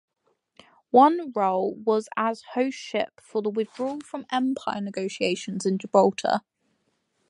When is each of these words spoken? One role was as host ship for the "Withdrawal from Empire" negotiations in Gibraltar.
One 0.89 1.31
role 1.35 1.75
was 1.75 2.09
as 2.17 2.41
host 2.55 2.75
ship 2.75 3.21
for 3.21 3.43
the 3.43 3.51
"Withdrawal 3.51 3.99
from 4.01 4.25
Empire" 4.31 4.81
negotiations 4.81 5.63
in 5.63 5.77
Gibraltar. 5.77 6.39